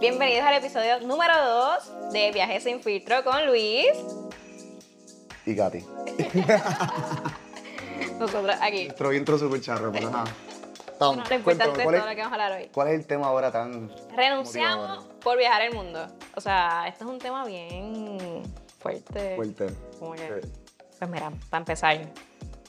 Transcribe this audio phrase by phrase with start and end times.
[0.00, 3.86] Bienvenidos al episodio número 2 de Viajes sin filtro con Luis.
[5.44, 5.78] Y Katy.
[8.18, 8.84] Nosotros aquí.
[8.84, 10.24] Nuestro intro súper charro, pero nada.
[11.00, 12.68] Bueno, lo importante es ¿cuál, todo lo que vamos a hablar hoy.
[12.72, 15.18] cuál es el tema ahora tan Renunciamos motivador?
[15.20, 16.06] por viajar el mundo.
[16.34, 18.42] O sea, esto es un tema bien
[18.78, 19.36] fuerte.
[19.36, 19.66] fuerte?
[19.98, 20.40] Como que,
[20.98, 21.98] pues mira, para empezar,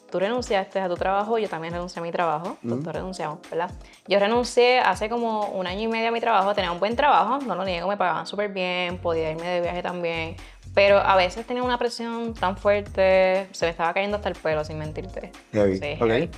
[0.09, 3.71] tú renunciaste a tu trabajo, yo también renuncié a mi trabajo, los dos renunciamos, ¿verdad?
[4.07, 7.39] Yo renuncié hace como un año y medio a mi trabajo, tenía un buen trabajo,
[7.39, 10.35] no lo niego, me pagaban súper bien, podía irme de viaje también,
[10.73, 14.63] pero a veces tenía una presión tan fuerte, se me estaba cayendo hasta el pelo,
[14.63, 15.31] sin mentirte.
[15.53, 15.77] Heavy.
[15.77, 16.07] Sí, Ok.
[16.07, 16.29] heavy.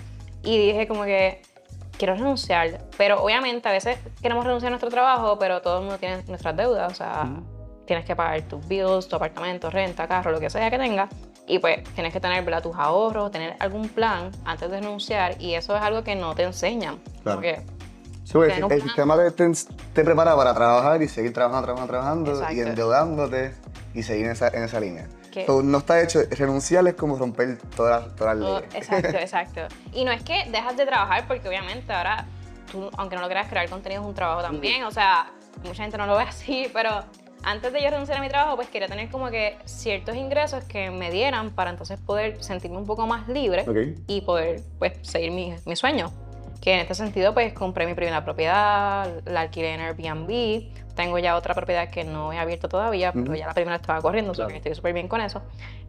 [0.43, 1.41] Y dije como que
[1.97, 5.97] quiero renunciar, pero obviamente a veces queremos renunciar a nuestro trabajo, pero todo el mundo
[5.99, 7.27] tiene nuestras deudas, o sea,
[7.85, 11.09] tienes que pagar tus bills, tu apartamento, renta, carro, lo que sea que tengas.
[11.51, 12.63] Y pues tienes que tener ¿verdad?
[12.63, 16.43] tus ahorros, tener algún plan antes de renunciar y eso es algo que no te
[16.43, 16.97] enseñan.
[17.23, 17.37] Claro.
[17.39, 17.61] Porque
[18.23, 19.51] Sí, porque el, el sistema te, te,
[19.93, 22.69] te prepara para trabajar y seguir trabajando, trabajando, trabajando y Exacto.
[22.69, 23.53] endeudándote
[23.93, 25.07] y seguir en esa, en esa línea.
[25.45, 28.75] So, no está hecho, renunciar es como romper todas las, todas las todo- leyes.
[28.75, 29.61] exacto, exacto.
[29.91, 32.25] Y no es que dejas de trabajar porque obviamente ahora
[32.71, 34.83] tú, aunque no lo creas, crear contenido es un trabajo también.
[34.85, 35.29] O sea,
[35.65, 37.03] mucha gente no lo ve así, pero
[37.43, 40.91] antes de yo renunciar a mi trabajo, pues quería tener como que ciertos ingresos que
[40.91, 43.65] me dieran para entonces poder sentirme un poco más libre
[44.07, 46.11] y poder pues seguir mi, mi sueño.
[46.61, 50.63] Que en este sentido pues compré mi primera propiedad, la alquilé en Airbnb,
[50.95, 54.33] tengo ya otra propiedad que no he abierto todavía, pero ya la primera estaba corriendo,
[54.33, 54.49] Claro.
[54.49, 55.41] que estoy súper bien con eso.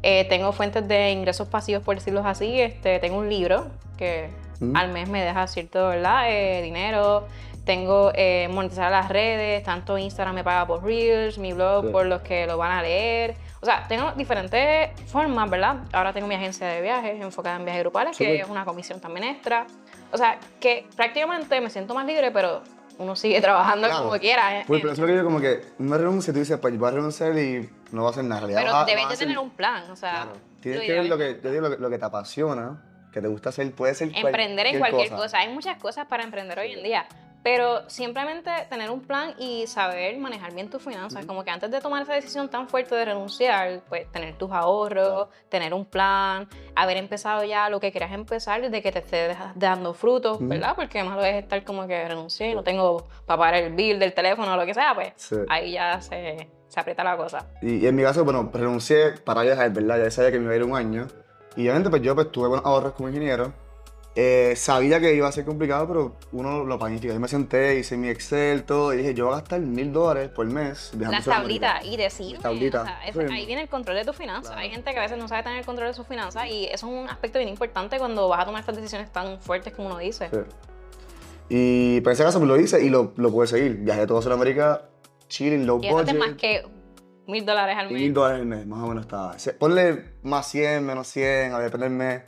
[0.03, 3.67] Eh, tengo fuentes de ingresos pasivos, por decirlo así, este, tengo un libro
[3.99, 4.31] que
[4.75, 6.31] al mes me deja cierto ¿verdad?
[6.31, 7.27] Eh, dinero.
[7.65, 11.93] Tengo eh, monetizar las redes, tanto Instagram me paga por Reels, mi blog Sí.
[11.93, 13.35] por los que lo van a leer.
[13.63, 15.77] O sea, tengo diferentes formas, ¿verdad?
[15.93, 18.41] Ahora tengo mi agencia de viajes enfocada en viajes grupales, que Súper.
[18.41, 19.67] es una comisión también extra.
[20.11, 22.63] O sea, que prácticamente me siento más libre, pero
[22.99, 24.05] uno sigue trabajando Claro.
[24.07, 24.59] como quiera.
[24.59, 24.65] ¿eh?
[24.67, 26.89] Pues, pero eso es lo que yo como que no renuncio, tú dices, pues voy
[26.89, 28.41] a renunciar y no va a hacer nada.
[28.41, 30.11] Realidad, Pero vas debes vas de hacer- tener un plan, o sea.
[30.11, 30.33] Claro.
[30.61, 32.83] Tienes que ver lo que, yo digo, lo, que- lo que te apasiona,
[33.13, 35.39] que te gusta hacer, puede ser Emprender en cualquier cosa.
[35.39, 37.07] Hay muchas cosas para emprender hoy en día.
[37.43, 41.27] Pero simplemente tener un plan y saber manejar bien tus finanzas.
[41.27, 45.29] Como que antes de tomar esa decisión tan fuerte de renunciar, pues tener tus ahorros,
[45.49, 49.93] tener un plan, haber empezado ya lo que quieras empezar desde que te esté dando
[49.93, 50.49] frutos, Ujú.
[50.49, 50.75] ¿verdad?
[50.77, 54.15] Porque más lo es estar como que renuncié, no tengo para pagar el bill del
[54.15, 55.37] teléfono o lo que sea, pues Sí.
[55.49, 57.49] ahí ya se, se aprieta la cosa.
[57.61, 59.99] Y, y en mi caso, bueno, renuncié para viajar, ¿verdad?
[60.05, 61.09] Ya sabía que me iba a ir un año.
[61.57, 63.53] Y obviamente, pues yo pues, tuve buenos ahorros como ingeniero.
[64.15, 67.15] Eh, sabía que iba a ser complicado, pero uno lo planifica.
[67.15, 70.29] Yo me senté, hice mi Excel, todo, y dije, yo voy a gastar mil dólares
[70.29, 74.15] por mes Las tablitas y decir, o sea, eso- ahí viene el control de tus
[74.15, 74.49] finanzas.
[74.53, 74.61] Claro.
[74.61, 76.87] Hay gente que a veces no sabe tener el control de sus finanzas y eso
[76.89, 79.97] es un aspecto bien importante cuando vas a tomar estas decisiones tan fuertes como uno
[79.99, 80.29] dice.
[80.31, 80.39] Sí.
[81.49, 83.77] Y por ese caso, pues lo hice y lo, lo pude seguir.
[83.79, 84.89] Viajé a toda Sudamérica,
[85.29, 86.19] chilling, low Y eso budget.
[86.19, 86.63] más que
[87.27, 87.95] mil dólares al mes.
[88.01, 89.37] mil dólares al mes, más o menos estaba.
[89.59, 92.23] Ponle más 100, menos 100, a depende del mes.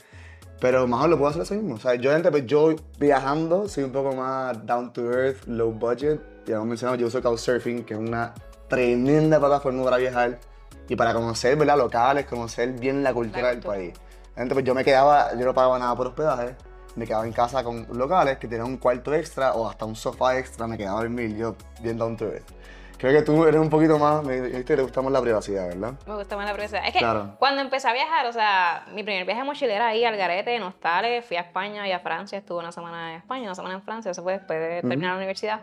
[0.59, 1.75] Pero más o menos lo puedo hacer eso mismo.
[1.75, 6.21] O sea, yo, pues, yo viajando soy un poco más down to earth, low budget.
[6.45, 8.33] Ya hemos mencionado, yo uso Couchsurfing, que es una
[8.67, 10.39] tremenda plataforma para viajar
[10.87, 11.77] y para conocer, ¿verdad?
[11.77, 13.93] Locales, conocer bien la cultura del país.
[14.35, 16.55] Gente, pues yo me quedaba, yo no pagaba nada por hospedaje.
[16.95, 20.37] Me quedaba en casa con locales que tenían un cuarto extra o hasta un sofá
[20.37, 20.67] extra.
[20.67, 22.51] Me quedaba a dormir yo bien down to earth.
[22.97, 25.67] Creo que tú eres un poquito más, me dijiste que te gusta más la privacidad,
[25.67, 25.93] ¿verdad?
[26.07, 26.85] Me gusta más la privacidad.
[26.85, 27.35] Es que Claro.
[27.39, 31.25] cuando empecé a viajar, o sea, mi primer viaje mochilera ahí al Garete, en hostales,
[31.25, 34.11] fui a España y a Francia, estuve una semana en España, una semana en Francia,
[34.11, 35.61] eso fue después de terminar la universidad.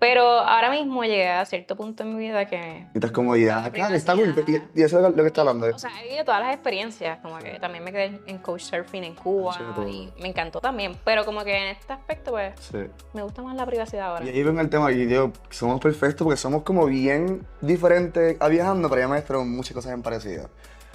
[0.00, 3.60] Pero ahora mismo llegué a cierto punto en mi vida que Y estás como, ya,
[3.60, 4.34] La claro, está cool.
[4.48, 5.66] Y, y eso es lo que está hablando.
[5.66, 9.14] O sea, he vivido todas las experiencias, como que también me quedé en couchsurfing en
[9.14, 12.78] Cuba Sí, y me encantó también, pero como que en este aspecto pues sí.
[13.12, 14.24] me gusta más la privacidad ahora.
[14.24, 18.48] Y ahí ven el tema, y digo, somos perfectos porque somos como bien diferentes a
[18.48, 20.48] viajando, pero además tenemos muchas cosas en parecido.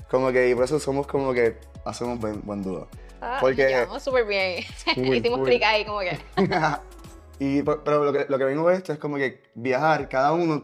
[0.09, 2.87] Como que, y por eso somos como que hacemos buen, buen dúo.
[3.21, 4.63] Ah, porque- súper bien.
[4.95, 6.17] Hicimos clic ahí como que.
[7.39, 10.63] y, pero lo que, lo que vengo de esto es como que viajar, cada uno,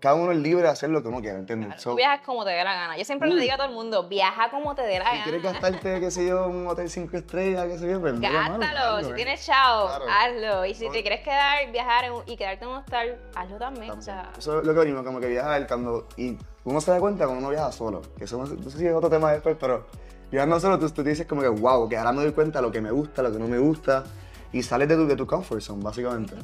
[0.00, 1.76] cada uno es libre de hacer lo que uno quiera, ¿entiendes?
[1.76, 2.98] Tú So, viajas como te dé la gana.
[2.98, 3.40] Yo siempre le Cool.
[3.42, 5.60] digo a todo el mundo, viaja como te dé la si quieres gana.
[5.60, 8.62] gastarte, qué sé yo, un hotel 5 estrellas, qué sé yo, pues Gástalo,
[8.96, 9.14] hazlo, si eh.
[9.14, 10.04] tienes chao, Claro.
[10.10, 10.66] hazlo.
[10.66, 10.92] Y si No.
[10.92, 13.92] te quieres quedar, viajar en y quedarte en un hostal, hazlo también.
[13.92, 16.08] O sea, Eso es lo que venimos, como que viajar cuando.
[16.16, 18.02] Y uno se da cuenta cuando uno viaja solo.
[18.18, 19.86] Que eso no sé no sé si es otro tema después, pero
[20.32, 22.66] viajando solo, tú, tú te dices como que, wow, que ahora me doy cuenta de
[22.66, 24.02] lo que me gusta, lo que no me gusta.
[24.52, 26.34] Y sales de tu, de tu comfort zone, básicamente.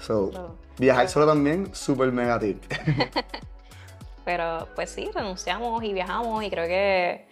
[0.00, 0.30] So,
[0.78, 2.62] viajar solo también, súper mega tip.
[4.24, 7.26] Pero pues sí, renunciamos y viajamos y creo que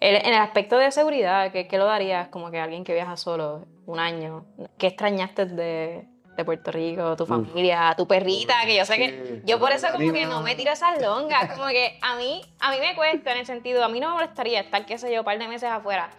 [0.00, 3.16] el- en el aspecto de seguridad, ¿qué, qué lo darías como que alguien que viaja
[3.16, 4.44] solo un año?
[4.78, 9.58] ¿Qué extrañaste de, de Puerto Rico, tu familia, tu perrita, que yo sé que yo
[9.58, 12.76] por eso como que no me tiro esas longas, como que a mí, a mí
[12.78, 15.24] me cuesta en el sentido, a mí no me molestaría estar, qué sé yo, un
[15.24, 16.10] par de meses afuera,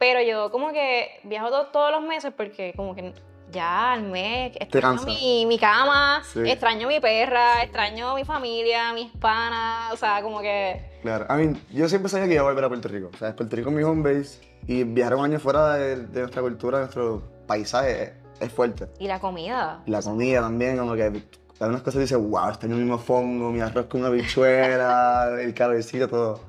[0.00, 3.12] pero yo como que viajo to- todos los meses porque como que
[3.52, 6.40] ya al mes extraño mi, mi cama, Sí.
[6.48, 10.80] extraño mi perra, extraño mi familia, mis panas, o sea, como que...
[11.02, 13.10] Claro, I mean, yo siempre sabía que iba a volver a Puerto Rico.
[13.12, 16.20] O sea, Puerto Rico es mi home base y viajar un año fuera de, de
[16.20, 18.86] nuestra cultura, de nuestro paisaje, es, es fuerte.
[19.00, 19.82] Y la comida.
[19.84, 21.12] Y la comida también, como que
[21.58, 26.08] algunas cosas dices, wow, extraño el mismo fongo, mi arroz con una bichuela, el calorcito,
[26.08, 26.40] todo.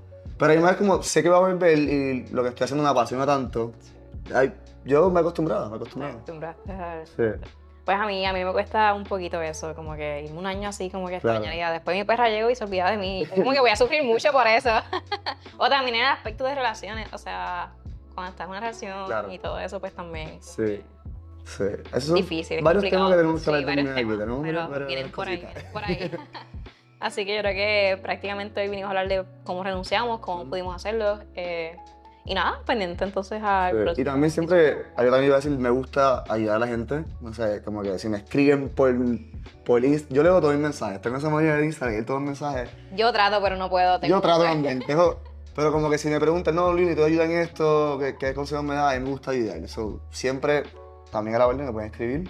[0.41, 3.25] Pero además como sé que va a volver y lo que estoy haciendo me apasiona
[3.25, 3.71] tanto,
[4.33, 4.51] ay,
[4.83, 6.13] yo me he acostumbrado, me he acostumbrado.
[6.15, 7.13] acostumbraste a eso.
[7.15, 7.47] Sí.
[7.85, 10.69] Pues a mí, a mí me cuesta un poquito eso, como que irme un año
[10.69, 11.37] así, como que Claro.
[11.37, 11.71] extrañaría.
[11.71, 13.25] Después mi perra llegó y se olvida de mí.
[13.35, 14.69] Como que voy a sufrir mucho por eso.
[15.57, 17.71] o también en el aspecto de relaciones, o sea,
[18.13, 19.31] cuando estás en una relación Claro.
[19.31, 20.37] y todo eso, pues también.
[20.41, 20.81] Sí.
[21.43, 21.63] Sí.
[21.99, 24.19] Son Difícil, es varios temas que tenemos que Sí, hablar varios también aquí.
[24.19, 26.11] Tenemos pero varias- vienen por ahí, por ahí.
[27.01, 30.75] Así que yo creo que prácticamente hoy vinimos a hablar de cómo renunciamos, cómo pudimos
[30.75, 31.19] hacerlo.
[31.35, 31.75] eh,
[32.23, 35.71] y nada, pendiente entonces al Sí, Y también siempre, yo también iba a decir, me
[35.71, 37.03] gusta ayudar a la gente.
[37.19, 38.93] No sé, como que si me escriben por,
[39.65, 41.01] por Inst- yo leo todos mis mensajes.
[41.01, 42.69] Tengo esa manera de Instagram, leer todos los mensajes.
[42.95, 43.99] Yo trato, pero no puedo.
[43.99, 45.19] tengo- Yo trato también, tengo-
[45.55, 47.97] pero como que si me preguntan, no, Lili, ¿tú ayudas en esto?
[47.99, 48.93] ¿Qué, qué consejos me das?
[48.93, 49.67] A mí me gusta ayudar.
[49.67, 50.61] So, siempre,
[51.11, 52.29] también a la orden me pueden escribir.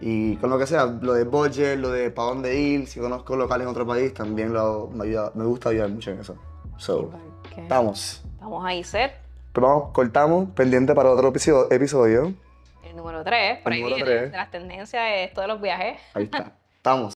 [0.00, 3.36] Y con lo que sea, lo de budget, lo de para dónde ir, si conozco
[3.36, 6.36] locales en otro país, también lo, me, ayuda, me gusta ayudar mucho en eso.
[6.78, 7.10] So,
[7.56, 8.22] estamos.
[8.40, 9.12] Vamos ahí, Seth.
[9.52, 12.34] Pero vamos, cortamos, pendiente para otro episodio.
[12.82, 14.30] El número 3, por El ahí viene, tres.
[14.30, 15.98] de las tendencias, de los viajes.
[16.14, 16.52] Ahí está.
[16.76, 17.08] Estamos.